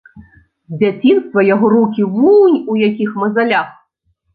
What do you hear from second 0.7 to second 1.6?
З дзяцінства